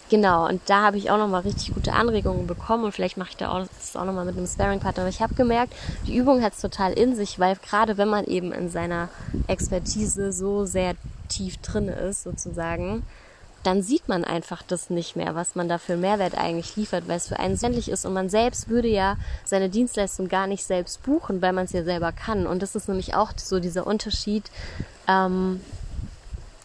Genau, 0.08 0.46
und 0.46 0.60
da 0.66 0.82
habe 0.82 0.98
ich 0.98 1.10
auch 1.10 1.18
nochmal 1.18 1.40
richtig 1.40 1.74
gute 1.74 1.92
Anregungen 1.92 2.46
bekommen 2.46 2.84
und 2.84 2.92
vielleicht 2.92 3.16
mache 3.16 3.30
ich 3.30 3.36
da 3.36 3.50
auch, 3.50 3.66
das 3.76 3.96
auch 3.96 4.04
nochmal 4.04 4.24
mit 4.24 4.36
einem 4.36 4.46
Sparing-Partner. 4.46 5.02
Aber 5.02 5.10
ich 5.10 5.20
habe 5.20 5.34
gemerkt, 5.34 5.74
die 6.06 6.16
Übung 6.16 6.42
hat 6.42 6.52
es 6.52 6.60
total 6.60 6.92
in 6.92 7.16
sich, 7.16 7.40
weil 7.40 7.56
gerade 7.56 7.98
wenn 7.98 8.08
man 8.08 8.24
eben 8.24 8.52
in 8.52 8.70
seiner 8.70 9.08
Expertise 9.48 10.32
so 10.32 10.64
sehr 10.64 10.94
tief 11.28 11.56
drin 11.56 11.88
ist, 11.88 12.22
sozusagen, 12.22 13.02
dann 13.66 13.82
sieht 13.82 14.08
man 14.08 14.24
einfach 14.24 14.62
das 14.62 14.90
nicht 14.90 15.16
mehr, 15.16 15.34
was 15.34 15.56
man 15.56 15.68
da 15.68 15.78
für 15.78 15.96
Mehrwert 15.96 16.38
eigentlich 16.38 16.76
liefert, 16.76 17.08
weil 17.08 17.16
es 17.16 17.26
für 17.26 17.40
einen 17.40 17.56
sämtlich 17.56 17.90
ist. 17.90 18.06
Und 18.06 18.12
man 18.12 18.28
selbst 18.28 18.68
würde 18.68 18.86
ja 18.86 19.16
seine 19.44 19.68
Dienstleistung 19.68 20.28
gar 20.28 20.46
nicht 20.46 20.64
selbst 20.64 21.02
buchen, 21.02 21.42
weil 21.42 21.52
man 21.52 21.64
es 21.64 21.72
ja 21.72 21.82
selber 21.82 22.12
kann. 22.12 22.46
Und 22.46 22.62
das 22.62 22.76
ist 22.76 22.88
nämlich 22.88 23.16
auch 23.16 23.32
so 23.36 23.58
dieser 23.58 23.84
Unterschied, 23.84 24.44
ähm, 25.08 25.60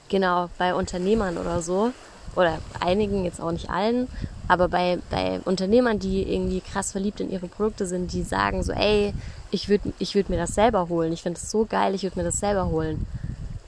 genau, 0.09 0.49
bei 0.59 0.75
Unternehmern 0.75 1.39
oder 1.39 1.63
so, 1.63 1.91
oder 2.35 2.59
einigen, 2.79 3.25
jetzt 3.25 3.41
auch 3.41 3.51
nicht 3.51 3.71
allen, 3.71 4.07
aber 4.47 4.67
bei, 4.67 4.99
bei 5.09 5.39
Unternehmern, 5.43 5.97
die 5.97 6.21
irgendwie 6.21 6.61
krass 6.61 6.91
verliebt 6.91 7.19
in 7.19 7.31
ihre 7.31 7.47
Produkte 7.47 7.87
sind, 7.87 8.13
die 8.13 8.23
sagen 8.23 8.63
so, 8.63 8.73
ey, 8.73 9.13
ich 9.49 9.69
würde 9.69 9.91
ich 9.97 10.13
würd 10.13 10.29
mir 10.29 10.37
das 10.37 10.53
selber 10.53 10.87
holen, 10.87 11.11
ich 11.11 11.23
finde 11.23 11.39
das 11.39 11.49
so 11.49 11.65
geil, 11.65 11.95
ich 11.95 12.03
würde 12.03 12.19
mir 12.19 12.25
das 12.25 12.39
selber 12.39 12.69
holen. 12.69 13.05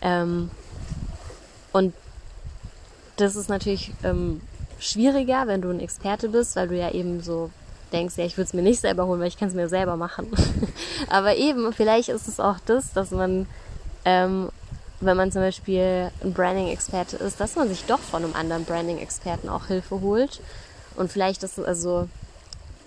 Ähm, 0.01 0.51
und 1.71 1.93
das 3.17 3.35
ist 3.35 3.49
natürlich 3.49 3.91
ähm, 4.03 4.41
schwieriger, 4.79 5.47
wenn 5.47 5.61
du 5.61 5.69
ein 5.69 5.79
Experte 5.79 6.29
bist, 6.29 6.55
weil 6.55 6.67
du 6.67 6.77
ja 6.77 6.91
eben 6.91 7.21
so 7.21 7.49
denkst, 7.91 8.17
ja, 8.17 8.25
ich 8.25 8.37
würde 8.37 8.47
es 8.47 8.53
mir 8.53 8.63
nicht 8.63 8.81
selber 8.81 9.05
holen, 9.05 9.19
weil 9.19 9.27
ich 9.27 9.37
kann 9.37 9.47
es 9.47 9.53
mir 9.53 9.69
selber 9.69 9.95
machen. 9.95 10.27
Aber 11.09 11.35
eben, 11.35 11.71
vielleicht 11.73 12.09
ist 12.09 12.27
es 12.27 12.39
auch 12.39 12.57
das, 12.65 12.91
dass 12.93 13.11
man, 13.11 13.47
ähm, 14.03 14.49
wenn 14.99 15.15
man 15.15 15.31
zum 15.31 15.41
Beispiel 15.41 16.11
ein 16.23 16.33
Branding-Experte 16.33 17.17
ist, 17.17 17.39
dass 17.39 17.55
man 17.55 17.69
sich 17.69 17.85
doch 17.85 17.99
von 17.99 18.23
einem 18.23 18.35
anderen 18.35 18.65
Branding-Experten 18.65 19.47
auch 19.47 19.67
Hilfe 19.67 20.01
holt. 20.01 20.41
Und 20.95 21.11
vielleicht 21.11 21.43
ist 21.43 21.57
es 21.57 21.65
also, 21.65 22.09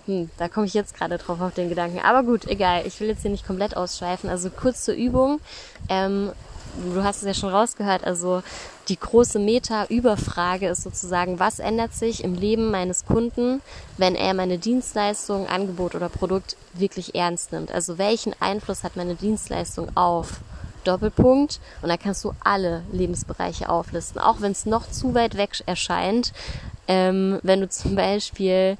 hm, 0.05 0.29
da 0.37 0.49
komme 0.49 0.65
ich 0.65 0.73
jetzt 0.73 0.95
gerade 0.95 1.17
drauf 1.17 1.39
auf 1.41 1.53
den 1.53 1.69
Gedanken. 1.69 1.99
Aber 1.99 2.23
gut, 2.23 2.45
egal, 2.47 2.85
ich 2.85 2.99
will 2.99 3.07
jetzt 3.07 3.21
hier 3.21 3.31
nicht 3.31 3.47
komplett 3.47 3.77
ausschweifen. 3.77 4.29
Also 4.29 4.49
kurz 4.49 4.83
zur 4.83 4.95
Übung. 4.95 5.39
Ähm, 5.89 6.31
du 6.93 7.03
hast 7.03 7.17
es 7.17 7.23
ja 7.23 7.33
schon 7.33 7.49
rausgehört, 7.49 8.03
also 8.03 8.41
die 8.87 8.99
große 8.99 9.39
Meta-Überfrage 9.39 10.69
ist 10.69 10.83
sozusagen, 10.83 11.39
was 11.39 11.59
ändert 11.59 11.93
sich 11.93 12.23
im 12.23 12.35
Leben 12.35 12.71
meines 12.71 13.05
Kunden, 13.05 13.61
wenn 13.97 14.15
er 14.15 14.33
meine 14.33 14.57
Dienstleistung, 14.57 15.47
Angebot 15.47 15.95
oder 15.95 16.09
Produkt 16.09 16.55
wirklich 16.73 17.15
ernst 17.15 17.51
nimmt? 17.51 17.71
Also 17.71 17.97
welchen 17.97 18.33
Einfluss 18.39 18.83
hat 18.83 18.95
meine 18.95 19.15
Dienstleistung 19.15 19.95
auf 19.95 20.39
Doppelpunkt? 20.83 21.59
Und 21.81 21.89
da 21.89 21.97
kannst 21.97 22.23
du 22.23 22.33
alle 22.43 22.83
Lebensbereiche 22.91 23.69
auflisten, 23.69 24.21
auch 24.21 24.41
wenn 24.41 24.53
es 24.53 24.65
noch 24.65 24.89
zu 24.89 25.13
weit 25.13 25.35
weg 25.35 25.61
erscheint. 25.65 26.31
Ähm, 26.87 27.39
wenn 27.43 27.59
du 27.59 27.67
zum 27.67 27.95
Beispiel 27.95 28.77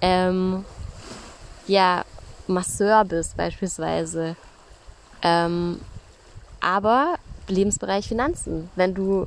ähm, 0.00 0.64
ja 1.66 2.04
Masseur 2.46 3.04
bist 3.04 3.36
beispielsweise. 3.36 4.36
Ähm, 5.22 5.80
aber 6.60 7.16
Lebensbereich 7.50 8.08
Finanzen. 8.08 8.70
Wenn 8.76 8.94
du 8.94 9.26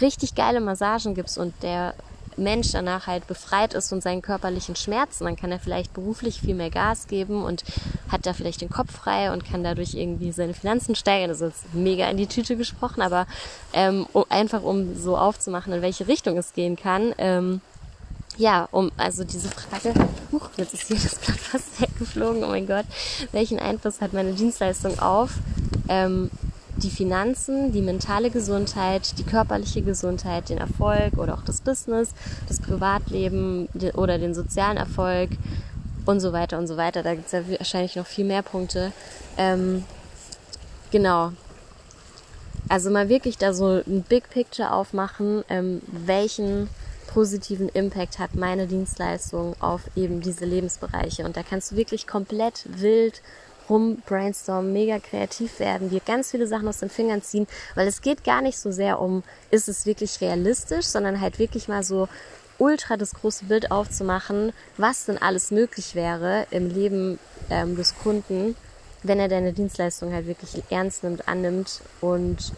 richtig 0.00 0.34
geile 0.34 0.60
Massagen 0.60 1.14
gibst 1.14 1.38
und 1.38 1.54
der 1.62 1.94
Mensch 2.36 2.72
danach 2.72 3.06
halt 3.06 3.26
befreit 3.26 3.74
ist 3.74 3.88
von 3.88 4.00
seinen 4.00 4.20
körperlichen 4.20 4.76
Schmerzen, 4.76 5.24
dann 5.24 5.36
kann 5.36 5.52
er 5.52 5.58
vielleicht 5.58 5.94
beruflich 5.94 6.40
viel 6.40 6.54
mehr 6.54 6.70
Gas 6.70 7.06
geben 7.06 7.42
und 7.42 7.64
hat 8.10 8.26
da 8.26 8.34
vielleicht 8.34 8.60
den 8.60 8.68
Kopf 8.68 8.92
frei 8.92 9.32
und 9.32 9.44
kann 9.44 9.64
dadurch 9.64 9.94
irgendwie 9.94 10.32
seine 10.32 10.54
Finanzen 10.54 10.94
steigern. 10.94 11.30
Das 11.30 11.40
ist 11.40 11.62
jetzt 11.62 11.74
mega 11.74 12.08
in 12.10 12.18
die 12.18 12.26
Tüte 12.26 12.56
gesprochen, 12.56 13.00
aber 13.00 13.26
ähm, 13.72 14.06
einfach 14.28 14.62
um 14.62 14.94
so 14.96 15.16
aufzumachen, 15.16 15.72
in 15.72 15.82
welche 15.82 16.08
Richtung 16.08 16.36
es 16.36 16.52
gehen 16.52 16.76
kann. 16.76 17.14
Ähm, 17.18 17.60
ja, 18.36 18.68
um 18.70 18.92
also 18.98 19.24
diese 19.24 19.48
Frage, 19.48 19.94
huch, 20.30 20.50
jetzt 20.58 20.74
ist 20.74 20.88
hier 20.88 20.96
das 21.02 21.14
Blatt 21.14 21.38
fast 21.38 21.80
weggeflogen, 21.80 22.44
oh 22.44 22.48
mein 22.48 22.66
Gott, 22.66 22.84
welchen 23.32 23.58
Einfluss 23.58 24.02
hat 24.02 24.12
meine 24.12 24.34
Dienstleistung 24.34 24.98
auf 24.98 25.30
ähm, 25.88 26.30
die 26.76 26.90
Finanzen, 26.90 27.72
die 27.72 27.80
mentale 27.80 28.30
Gesundheit, 28.30 29.18
die 29.18 29.24
körperliche 29.24 29.82
Gesundheit, 29.82 30.48
den 30.48 30.58
Erfolg 30.58 31.16
oder 31.16 31.34
auch 31.34 31.42
das 31.42 31.60
Business, 31.60 32.10
das 32.48 32.60
Privatleben 32.60 33.68
oder 33.94 34.18
den 34.18 34.34
sozialen 34.34 34.76
Erfolg 34.76 35.30
und 36.04 36.20
so 36.20 36.32
weiter 36.32 36.58
und 36.58 36.66
so 36.66 36.76
weiter. 36.76 37.02
Da 37.02 37.14
gibt 37.14 37.26
es 37.26 37.32
ja 37.32 37.48
wahrscheinlich 37.48 37.96
noch 37.96 38.06
viel 38.06 38.24
mehr 38.24 38.42
Punkte. 38.42 38.92
Ähm, 39.36 39.84
genau. 40.90 41.32
Also 42.68 42.90
mal 42.90 43.08
wirklich 43.08 43.38
da 43.38 43.52
so 43.52 43.82
ein 43.86 44.04
Big 44.08 44.28
Picture 44.30 44.72
aufmachen, 44.72 45.44
ähm, 45.48 45.82
welchen 45.86 46.68
positiven 47.06 47.68
Impact 47.70 48.18
hat 48.18 48.34
meine 48.34 48.66
Dienstleistung 48.66 49.54
auf 49.60 49.82
eben 49.96 50.20
diese 50.20 50.44
Lebensbereiche. 50.44 51.24
Und 51.24 51.36
da 51.36 51.42
kannst 51.42 51.72
du 51.72 51.76
wirklich 51.76 52.06
komplett 52.06 52.64
wild 52.66 53.22
rum 53.68 54.02
brainstormen, 54.06 54.72
mega 54.72 54.98
kreativ 54.98 55.58
werden, 55.60 55.90
dir 55.90 56.00
ganz 56.04 56.30
viele 56.30 56.46
Sachen 56.46 56.68
aus 56.68 56.78
den 56.78 56.90
Fingern 56.90 57.22
ziehen, 57.22 57.46
weil 57.74 57.86
es 57.86 58.02
geht 58.02 58.24
gar 58.24 58.42
nicht 58.42 58.58
so 58.58 58.70
sehr 58.70 59.00
um, 59.00 59.22
ist 59.50 59.68
es 59.68 59.86
wirklich 59.86 60.20
realistisch, 60.20 60.86
sondern 60.86 61.20
halt 61.20 61.38
wirklich 61.38 61.68
mal 61.68 61.82
so 61.82 62.08
ultra 62.58 62.96
das 62.96 63.12
große 63.12 63.46
Bild 63.46 63.70
aufzumachen, 63.70 64.52
was 64.76 65.06
denn 65.06 65.18
alles 65.18 65.50
möglich 65.50 65.94
wäre 65.94 66.46
im 66.50 66.68
Leben 66.68 67.18
ähm, 67.50 67.76
des 67.76 67.94
Kunden, 67.98 68.56
wenn 69.02 69.20
er 69.20 69.28
deine 69.28 69.52
Dienstleistung 69.52 70.12
halt 70.12 70.26
wirklich 70.26 70.62
ernst 70.70 71.04
nimmt, 71.04 71.28
annimmt 71.28 71.80
und 72.00 72.52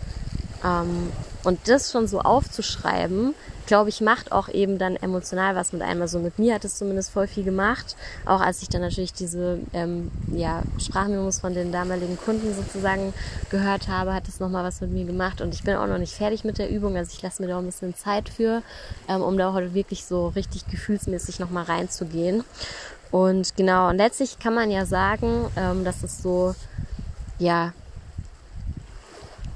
ähm, 0.65 1.13
und 1.45 1.61
das 1.67 1.93
schon 1.93 2.07
so 2.09 2.21
aufzuschreiben, 2.21 3.35
glaube 3.69 3.91
ich, 3.91 4.01
macht 4.01 4.33
auch 4.33 4.49
eben 4.49 4.79
dann 4.79 4.97
emotional 4.97 5.55
was 5.55 5.73
mit 5.73 5.83
einem. 5.83 6.03
Also 6.03 6.19
mit 6.19 6.39
mir 6.39 6.55
hat 6.55 6.65
es 6.65 6.79
zumindest 6.79 7.11
voll 7.11 7.27
viel 7.27 7.45
gemacht. 7.45 7.97
Auch 8.25 8.41
als 8.41 8.63
ich 8.63 8.69
dann 8.69 8.81
natürlich 8.81 9.13
diese 9.13 9.61
ähm, 9.73 10.11
ja, 10.35 10.63
Sprachmemos 10.79 11.39
von 11.41 11.55
den 11.55 11.71
damaligen 11.71 12.19
Kunden 12.19 12.55
sozusagen 12.55 13.13
gehört 13.51 13.89
habe, 13.89 14.15
hat 14.15 14.27
es 14.27 14.41
nochmal 14.41 14.65
was 14.65 14.81
mit 14.81 14.91
mir 14.91 15.05
gemacht. 15.05 15.41
Und 15.41 15.55
ich 15.55 15.63
bin 15.63 15.77
auch 15.77 15.87
noch 15.87 15.99
nicht 15.99 16.15
fertig 16.15 16.45
mit 16.45 16.59
der 16.59 16.71
Übung. 16.71 16.97
Also 16.97 17.13
ich 17.15 17.23
lasse 17.23 17.43
mir 17.43 17.49
da 17.49 17.57
auch 17.57 17.61
ein 17.61 17.67
bisschen 17.67 17.95
Zeit 17.95 18.31
für, 18.31 18.63
ähm, 19.09 19.21
um 19.21 19.37
da 19.37 19.53
heute 19.53 19.75
wirklich 19.75 20.07
so 20.07 20.29
richtig 20.29 20.67
gefühlsmäßig 20.69 21.39
nochmal 21.39 21.65
reinzugehen. 21.65 22.43
Und 23.11 23.55
genau, 23.57 23.91
und 23.91 23.97
letztlich 23.99 24.39
kann 24.39 24.55
man 24.55 24.71
ja 24.71 24.87
sagen, 24.87 25.47
ähm, 25.57 25.85
dass 25.85 26.03
es 26.03 26.23
so, 26.23 26.55
ja, 27.39 27.73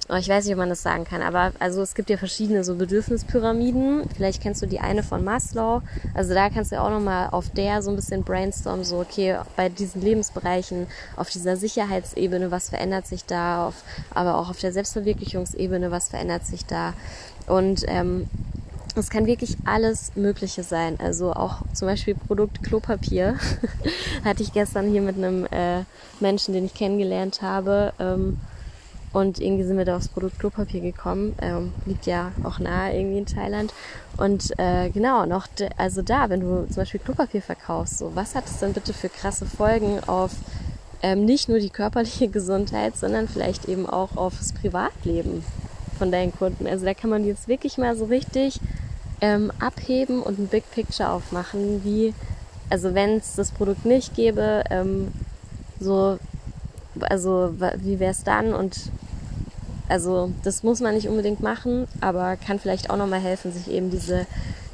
Oh, 0.09 0.17
ich 0.17 0.29
weiß 0.29 0.45
nicht, 0.45 0.53
ob 0.55 0.59
man 0.59 0.69
das 0.69 0.83
sagen 0.83 1.05
kann, 1.05 1.23
aber 1.23 1.53
also 1.61 1.81
es 1.81 1.95
gibt 1.95 2.11
ja 2.11 2.17
verschiedene 2.17 2.65
so 2.65 2.75
Bedürfnispyramiden. 2.75 4.03
Vielleicht 4.15 4.43
kennst 4.43 4.61
du 4.61 4.67
die 4.67 4.81
eine 4.81 5.05
von 5.05 5.23
Maslow. 5.23 5.81
Also 6.13 6.35
da 6.35 6.51
kannst 6.51 6.73
du 6.73 6.77
ja 6.77 6.85
auch 6.85 6.91
nochmal 6.91 7.29
auf 7.31 7.51
der 7.51 7.83
so 7.83 7.91
ein 7.91 7.97
bisschen 7.97 8.25
brainstormen, 8.25 8.85
so 8.85 8.99
okay, 8.99 9.39
bei 9.57 9.69
diesen 9.69 10.03
Lebensbereichen, 10.03 10.89
auf 11.17 11.31
dieser 11.31 11.57
Sicherheitsebene, 11.57 12.51
was 12.51 12.69
verändert 12.69 13.07
sich 13.07 13.25
da, 13.25 13.69
auf, 13.69 13.85
aber 14.13 14.39
auch 14.39 14.51
auf 14.51 14.59
der 14.59 14.73
Selbstverwirklichungsebene, 14.73 15.93
was 15.93 16.09
verändert 16.09 16.47
sich 16.47 16.67
da. 16.67 16.95
Und 17.47 17.85
ähm, 17.87 18.29
es 18.97 19.09
kann 19.09 19.27
wirklich 19.27 19.57
alles 19.65 20.13
Mögliche 20.17 20.65
sein. 20.65 20.99
Also 21.01 21.33
auch 21.33 21.63
zum 21.73 21.89
Beispiel 21.89 22.17
Produkt 22.17 22.63
Klopapier. 22.63 23.37
Hatte 24.25 24.43
ich 24.43 24.53
gestern 24.53 24.91
hier 24.91 25.01
mit 25.01 25.17
einem 25.17 25.47
äh, 25.47 25.85
Menschen, 26.21 26.55
den 26.55 26.67
ich 26.67 26.75
kennengelernt 26.75 27.41
habe. 27.41 27.93
Ähm, 27.99 28.39
und 29.13 29.41
irgendwie 29.41 29.65
sind 29.65 29.77
wir 29.77 29.85
da 29.85 29.97
aufs 29.97 30.09
Produkt 30.09 30.39
Klopapier 30.39 30.81
gekommen. 30.81 31.35
Ähm, 31.43 31.73
liegt 31.85 32.07
ja 32.07 32.33
auch 32.45 32.59
nahe 32.59 32.97
irgendwie 32.97 33.19
in 33.19 33.27
Thailand. 33.27 33.75
Und 34.17 34.59
äh, 34.59 34.89
genau, 34.91 35.27
noch, 35.27 35.49
also 35.77 36.03
da, 36.03 36.31
wenn 36.31 36.41
du 36.41 36.67
zum 36.67 36.77
Beispiel 36.77 37.01
Klopapier 37.01 37.43
verkaufst, 37.43 37.99
so, 37.99 38.13
was 38.15 38.35
hat 38.35 38.47
es 38.47 38.59
denn 38.59 38.73
bitte 38.73 38.95
für 38.95 39.09
krasse 39.09 39.45
Folgen 39.45 40.01
auf 40.07 40.33
ähm, 41.03 41.25
nicht 41.25 41.49
nur 41.49 41.59
die 41.59 41.71
körperliche 41.71 42.29
Gesundheit, 42.29 42.97
sondern 42.97 43.29
vielleicht 43.29 43.69
eben 43.69 43.87
auch 43.87 44.17
auf 44.17 44.39
das 44.39 44.53
Privatleben 44.53 45.45
von 45.99 46.11
deinen 46.11 46.33
Kunden. 46.33 46.67
Also 46.67 46.87
da 46.87 46.95
kann 46.95 47.11
man 47.11 47.27
jetzt 47.27 47.49
wirklich 47.49 47.77
mal 47.77 47.97
so 47.97 48.07
richtig 48.07 48.61
ähm, 49.21 49.53
abheben 49.61 50.23
und 50.23 50.39
ein 50.39 50.49
Big 50.49 50.65
Picture 50.71 51.11
aufmachen, 51.11 51.85
wie, 51.85 52.15
also 52.71 52.95
wenn 52.95 53.19
es 53.19 53.35
das 53.35 53.51
Produkt 53.51 53.85
nicht 53.85 54.15
gäbe, 54.15 54.65
ähm, 54.71 55.13
so 55.79 56.19
also 57.01 57.55
wie 57.79 57.99
wäre 58.01 58.11
es 58.11 58.25
dann 58.25 58.53
und 58.53 58.91
also 59.93 60.33
das 60.43 60.63
muss 60.63 60.81
man 60.81 60.95
nicht 60.95 61.07
unbedingt 61.07 61.41
machen, 61.41 61.87
aber 62.01 62.37
kann 62.37 62.59
vielleicht 62.59 62.89
auch 62.89 62.97
nochmal 62.97 63.21
helfen, 63.21 63.53
sich 63.53 63.71
eben 63.71 63.91
diese, 63.91 64.27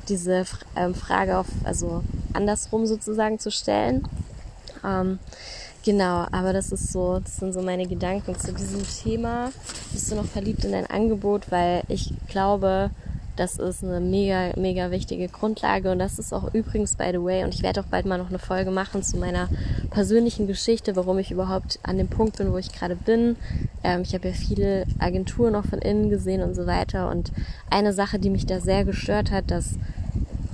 diese 0.09 0.45
ähm, 0.77 0.95
Frage 0.95 1.39
auf, 1.39 1.49
also 1.65 2.05
andersrum 2.35 2.87
sozusagen 2.87 3.41
zu 3.41 3.51
stellen. 3.51 4.07
Ähm, 4.85 5.19
genau, 5.85 6.25
aber 6.31 6.53
das 6.53 6.71
ist 6.71 6.93
so, 6.93 7.19
das 7.19 7.35
sind 7.39 7.53
so 7.53 7.63
meine 7.63 7.89
Gedanken 7.89 8.39
zu 8.39 8.53
diesem 8.53 8.85
Thema. 9.03 9.51
Bist 9.93 10.09
du 10.09 10.15
noch 10.15 10.25
verliebt 10.25 10.65
in 10.65 10.71
dein 10.71 10.87
Angebot? 10.87 11.51
Weil 11.51 11.83
ich 11.89 12.13
glaube, 12.29 12.91
das 13.39 13.59
ist 13.59 13.85
eine 13.85 14.01
mega, 14.01 14.53
mega 14.57 14.91
wichtige 14.91 15.29
Grundlage 15.29 15.93
und 15.93 15.99
das 15.99 16.19
ist 16.19 16.33
auch 16.33 16.53
übrigens, 16.53 16.97
by 16.97 17.11
the 17.13 17.23
way, 17.23 17.45
und 17.45 17.55
ich 17.55 17.63
werde 17.63 17.81
auch 17.81 17.87
bald 17.87 18.07
mal 18.07 18.19
noch 18.19 18.31
eine 18.31 18.39
Folge 18.39 18.71
machen 18.71 19.03
zu 19.03 19.17
meiner 19.17 19.49
persönlichen 19.91 20.47
Geschichte, 20.47 20.97
warum 20.97 21.19
ich 21.19 21.31
überhaupt 21.31 21.79
an 21.83 21.99
dem 21.99 22.09
Punkt 22.09 22.39
bin, 22.39 22.53
wo 22.53 22.59
ich 22.59 22.73
gerade 22.73 22.97
bin. 22.97 23.37
Ähm, 23.85 24.03
ich 24.03 24.15
habe 24.15 24.29
ja 24.29 24.35
viele 24.35 24.87
Agenturen 24.99 25.55
auch 25.55 25.65
von 25.65 25.79
innen 25.79 26.11
gesehen 26.11 26.43
und 26.43 26.55
so 26.55 26.67
weiter 26.67 27.11
und 27.11 27.33
eine 27.71 27.93
Sache, 27.93 28.19
die 28.19 28.31
mich 28.31 28.47
da 28.47 28.61
sehr 28.61 28.85
gestört 28.85 29.31
hat, 29.31 29.51
dass 29.51 29.75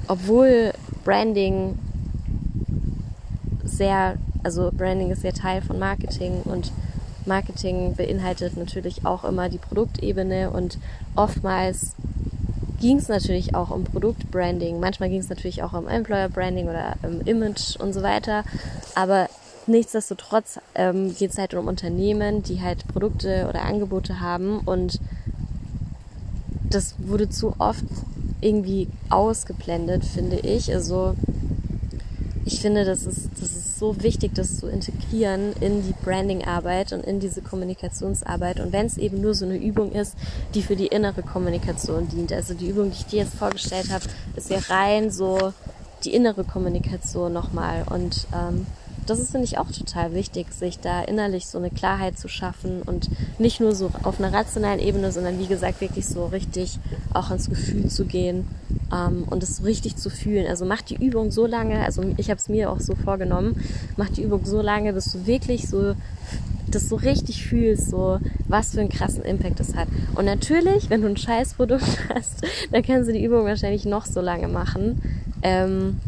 obwohl 0.07 0.73
Branding 1.05 1.79
sehr, 3.65 4.17
also 4.43 4.71
Branding 4.77 5.11
ist 5.11 5.25
ja 5.25 5.33
Teil 5.33 5.63
von 5.63 5.79
Marketing 5.79 6.43
und 6.45 6.71
Marketing 7.27 7.95
beinhaltet 7.95 8.57
natürlich 8.57 9.07
auch 9.07 9.25
immer 9.25 9.49
die 9.49 9.59
Produktebene 9.59 10.51
und 10.51 10.79
oftmals 11.17 11.95
ging 12.81 12.99
es 12.99 13.09
natürlich 13.09 13.55
auch 13.55 13.71
um 13.71 13.85
Produktbranding. 13.85 14.81
Manchmal 14.81 15.09
ging 15.09 15.21
es 15.21 15.29
natürlich 15.29 15.63
auch 15.63 15.73
um 15.73 15.89
Employer 15.89 16.29
Branding 16.29 16.69
oder 16.69 16.97
um 17.03 17.21
Image 17.23 17.77
und 17.79 17.93
so 17.93 18.03
weiter. 18.03 18.45
Aber 18.95 19.29
nichtsdestotrotz 19.67 20.61
ähm, 20.75 21.15
geht 21.15 21.31
es 21.31 21.39
halt 21.39 21.55
um 21.55 21.69
Unternehmen, 21.69 22.43
die 22.43 22.61
halt 22.61 22.87
Produkte 22.89 23.47
oder 23.49 23.63
Angebote 23.63 24.21
haben 24.21 24.59
und 24.59 25.01
das 26.69 26.95
wurde 26.99 27.29
zu 27.31 27.55
oft 27.59 27.85
irgendwie 28.41 28.89
ausgeblendet, 29.09 30.05
finde 30.05 30.37
ich. 30.41 30.73
Also 30.73 31.15
ich 32.45 32.61
finde, 32.61 32.85
das 32.85 33.05
ist, 33.05 33.31
das 33.41 33.53
ist 33.53 33.64
so 33.85 34.03
wichtig, 34.03 34.35
das 34.35 34.57
zu 34.57 34.67
integrieren 34.67 35.53
in 35.61 35.83
die 35.83 35.95
Branding-Arbeit 36.05 36.95
und 36.95 37.05
in 37.05 37.21
diese 37.21 37.43
Kommunikationsarbeit. 37.43 38.59
Und 38.61 38.73
wenn 38.73 38.87
es 38.87 38.97
eben 38.97 39.21
nur 39.21 39.35
so 39.35 39.45
eine 39.45 39.59
Übung 39.59 39.93
ist, 39.93 40.15
die 40.55 40.63
für 40.63 40.75
die 40.75 40.87
innere 40.87 41.23
Kommunikation 41.23 42.09
dient. 42.09 42.33
Also 42.33 42.55
die 42.55 42.69
Übung, 42.69 42.91
die 42.91 42.97
ich 42.97 43.07
dir 43.07 43.19
jetzt 43.25 43.35
vorgestellt 43.35 43.91
habe, 43.91 44.05
ist 44.37 44.49
ja 44.49 44.59
rein 44.71 45.11
so 45.11 45.53
die 46.05 46.15
innere 46.15 46.45
Kommunikation 46.45 47.35
nochmal. 47.35 47.85
Und 47.91 48.27
ähm, 48.35 48.67
das 49.05 49.19
ist, 49.19 49.33
finde 49.33 49.45
ich, 49.45 49.59
auch 49.59 49.71
total 49.71 50.15
wichtig, 50.15 50.55
sich 50.55 50.79
da 50.79 51.03
innerlich 51.03 51.47
so 51.47 51.59
eine 51.59 51.69
Klarheit 51.69 52.19
zu 52.19 52.29
schaffen 52.29 52.81
und 52.81 53.11
nicht 53.39 53.61
nur 53.61 53.75
so 53.75 53.91
auf 54.03 54.19
einer 54.19 54.33
rationalen 54.33 54.81
Ebene, 54.81 55.13
sondern 55.13 55.39
wie 55.39 55.47
gesagt, 55.47 55.83
wirklich 55.83 56.07
so 56.07 56.25
richtig 56.25 56.79
auch 57.13 57.31
ins 57.31 57.51
Gefühl 57.51 57.91
zu 57.91 58.07
gehen 58.07 58.49
ähm, 58.95 59.25
und 59.29 59.43
es 59.43 59.65
richtig 59.65 59.97
zu 59.97 60.11
fühlen. 60.11 60.47
Also 60.47 60.65
mach 60.65 60.83
die 60.83 61.03
Übung 61.05 61.31
so 61.31 61.47
lange, 61.47 61.85
also 61.85 62.03
ich 62.17 62.31
habe 62.31 62.39
es 62.39 62.49
mir 62.49 62.71
auch 62.71 62.81
so 62.81 62.95
vorgenommen, 62.95 63.61
mach 63.97 64.11
die 64.11 64.23
Übung 64.23 64.45
so 64.45 64.61
lange, 64.61 64.93
bis 64.93 65.13
du 65.13 65.27
wirklich 65.27 65.69
so 65.69 65.95
das 66.69 66.89
so 66.89 66.97
richtig 66.97 67.45
fühlst, 67.45 67.91
so 67.91 68.19
was 68.49 68.73
für 68.73 68.81
einen 68.81 68.89
krassen 68.89 69.23
Impact 69.23 69.61
das 69.61 69.75
hat. 69.75 69.89
Und 70.15 70.25
natürlich, 70.25 70.91
wenn 70.91 71.03
du 71.03 71.09
ein 71.09 71.17
Scheißprodukt 71.17 72.09
hast, 72.15 72.43
dann 72.73 72.83
kannst 72.83 73.09
du 73.09 73.13
die 73.13 73.25
Übung 73.25 73.45
wahrscheinlich 73.45 73.85
noch 73.85 74.07
so 74.07 74.21
lange 74.21 74.49
machen. 74.49 75.01
Ähm, 75.43 76.01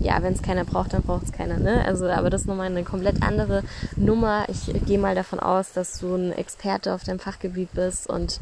ja, 0.00 0.22
wenn 0.22 0.32
es 0.32 0.42
keiner 0.42 0.64
braucht, 0.64 0.92
dann 0.92 1.02
braucht 1.02 1.24
es 1.24 1.32
keiner, 1.32 1.58
ne? 1.58 1.84
Also, 1.84 2.08
aber 2.08 2.30
das 2.30 2.42
ist 2.42 2.46
nochmal 2.46 2.66
eine 2.66 2.84
komplett 2.84 3.22
andere 3.22 3.62
Nummer. 3.96 4.46
Ich 4.48 4.70
gehe 4.86 4.98
mal 4.98 5.14
davon 5.14 5.40
aus, 5.40 5.72
dass 5.72 5.98
du 5.98 6.14
ein 6.14 6.32
Experte 6.32 6.94
auf 6.94 7.04
deinem 7.04 7.18
Fachgebiet 7.18 7.72
bist 7.72 8.08
und 8.08 8.40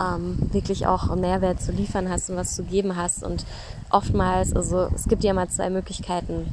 ähm, 0.00 0.38
wirklich 0.52 0.86
auch 0.86 1.14
Mehrwert 1.16 1.60
zu 1.62 1.72
liefern 1.72 2.08
hast 2.08 2.30
und 2.30 2.36
was 2.36 2.54
zu 2.54 2.64
geben 2.64 2.96
hast. 2.96 3.22
Und 3.22 3.44
oftmals, 3.90 4.54
also 4.54 4.88
es 4.94 5.08
gibt 5.08 5.24
ja 5.24 5.32
mal 5.32 5.48
zwei 5.48 5.70
Möglichkeiten, 5.70 6.52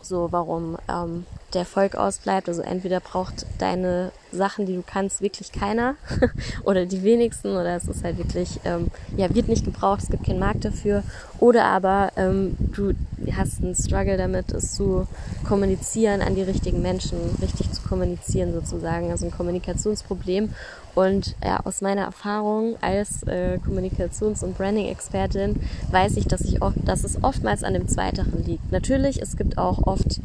so 0.00 0.28
warum 0.30 0.76
ähm, 0.88 1.26
der 1.54 1.60
Erfolg 1.60 1.94
ausbleibt. 1.94 2.48
Also 2.48 2.62
entweder 2.62 3.00
braucht 3.00 3.46
deine 3.58 4.12
Sachen, 4.32 4.66
die 4.66 4.74
du 4.74 4.82
kannst, 4.86 5.20
wirklich 5.20 5.52
keiner 5.52 5.96
oder 6.64 6.86
die 6.86 7.02
wenigsten 7.02 7.48
oder 7.48 7.76
es 7.76 7.86
ist 7.86 8.04
halt 8.04 8.18
wirklich, 8.18 8.60
ähm, 8.64 8.90
ja, 9.16 9.32
wird 9.34 9.48
nicht 9.48 9.64
gebraucht, 9.64 10.02
es 10.02 10.10
gibt 10.10 10.24
keinen 10.24 10.38
Markt 10.38 10.64
dafür. 10.64 11.02
Oder 11.38 11.64
aber 11.66 12.12
ähm, 12.16 12.56
du 12.58 12.94
hast 13.30 13.62
einen 13.62 13.74
Struggle 13.74 14.16
damit, 14.16 14.52
es 14.52 14.72
zu 14.72 15.06
kommunizieren 15.46 16.22
an 16.22 16.34
die 16.34 16.42
richtigen 16.42 16.82
Menschen, 16.82 17.18
richtig 17.40 17.70
zu 17.72 17.82
kommunizieren 17.82 18.52
sozusagen, 18.52 19.10
also 19.10 19.26
ein 19.26 19.30
Kommunikationsproblem. 19.30 20.50
Und 20.94 21.36
ja, 21.42 21.60
aus 21.64 21.80
meiner 21.80 22.02
Erfahrung 22.02 22.76
als 22.82 23.22
äh, 23.22 23.58
Kommunikations- 23.64 24.44
und 24.44 24.58
Branding-Expertin 24.58 25.56
weiß 25.90 26.16
ich, 26.16 26.26
dass, 26.26 26.42
ich 26.42 26.60
oft, 26.60 26.76
dass 26.84 27.04
es 27.04 27.22
oftmals 27.24 27.64
an 27.64 27.74
dem 27.74 27.88
Zweiteren 27.88 28.44
liegt. 28.44 28.70
Natürlich, 28.72 29.22
es 29.22 29.36
gibt 29.36 29.56
auch 29.56 29.86
oft, 29.86 30.20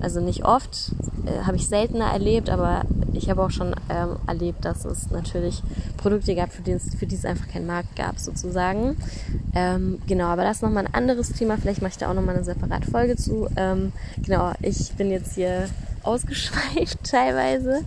also 0.00 0.20
nicht 0.20 0.44
oft, 0.44 0.92
äh, 1.26 1.44
habe 1.44 1.56
ich 1.56 1.66
seltener 1.66 2.12
erlebt, 2.12 2.50
aber 2.50 2.84
ich 3.14 3.30
habe 3.30 3.42
auch 3.42 3.50
schon 3.50 3.74
ähm, 3.88 4.16
erlebt, 4.26 4.64
dass 4.64 4.84
es 4.84 5.10
natürlich 5.10 5.62
Produkte 5.96 6.34
gab, 6.34 6.52
für 6.52 6.62
die, 6.62 6.72
es, 6.72 6.94
für 6.94 7.06
die 7.06 7.14
es 7.14 7.24
einfach 7.24 7.48
keinen 7.48 7.66
Markt 7.66 7.94
gab, 7.96 8.18
sozusagen. 8.18 8.96
Ähm, 9.54 10.00
genau, 10.06 10.26
aber 10.26 10.44
das 10.44 10.56
ist 10.58 10.62
nochmal 10.62 10.86
ein 10.86 10.94
anderes 10.94 11.32
Thema. 11.32 11.56
Vielleicht 11.58 11.82
mache 11.82 11.92
ich 11.92 11.98
da 11.98 12.10
auch 12.10 12.14
nochmal 12.14 12.36
eine 12.42 12.54
separate 12.54 12.90
Folge 12.90 13.16
zu. 13.16 13.48
Ähm, 13.56 13.92
genau, 14.18 14.52
ich 14.60 14.92
bin 14.92 15.10
jetzt 15.10 15.34
hier 15.34 15.68
ausgeschweift 16.02 16.98
teilweise. 17.04 17.84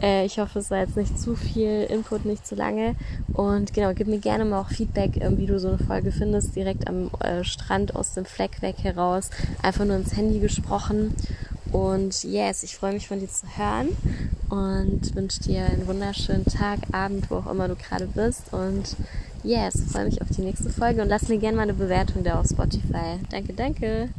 Äh, 0.00 0.24
ich 0.24 0.38
hoffe, 0.38 0.58
es 0.58 0.70
war 0.70 0.78
jetzt 0.78 0.96
nicht 0.96 1.18
zu 1.18 1.36
viel 1.36 1.84
Input, 1.84 2.24
nicht 2.24 2.46
zu 2.46 2.54
lange. 2.54 2.96
Und 3.34 3.74
genau, 3.74 3.92
gib 3.94 4.08
mir 4.08 4.18
gerne 4.18 4.44
mal 4.44 4.60
auch 4.60 4.70
Feedback, 4.70 5.18
äh, 5.18 5.36
wie 5.36 5.46
du 5.46 5.58
so 5.58 5.68
eine 5.68 5.78
Folge 5.78 6.10
findest, 6.12 6.56
direkt 6.56 6.88
am 6.88 7.10
äh, 7.20 7.44
Strand 7.44 7.94
aus 7.94 8.14
dem 8.14 8.24
Fleck 8.24 8.62
weg 8.62 8.76
heraus. 8.82 9.30
Einfach 9.62 9.84
nur 9.84 9.96
ins 9.96 10.16
Handy 10.16 10.40
gesprochen. 10.40 11.14
Und 11.72 12.24
yes, 12.24 12.64
ich 12.64 12.76
freue 12.76 12.94
mich 12.94 13.06
von 13.06 13.20
dir 13.20 13.28
zu 13.28 13.46
hören 13.56 13.90
und 14.48 15.14
wünsche 15.14 15.40
dir 15.40 15.66
einen 15.66 15.86
wunderschönen 15.86 16.44
Tag, 16.44 16.80
Abend, 16.90 17.30
wo 17.30 17.36
auch 17.36 17.50
immer 17.50 17.68
du 17.68 17.76
gerade 17.76 18.06
bist. 18.08 18.52
Und 18.52 18.96
yes, 19.42 19.82
freue 19.90 20.04
mich 20.04 20.20
auf 20.22 20.28
die 20.28 20.42
nächste 20.42 20.70
Folge 20.70 21.02
und 21.02 21.08
lass 21.08 21.28
mir 21.28 21.38
gerne 21.38 21.56
mal 21.56 21.62
eine 21.62 21.74
Bewertung 21.74 22.22
da 22.24 22.40
auf 22.40 22.46
Spotify. 22.46 23.18
Danke, 23.30 23.52
danke. 23.54 24.10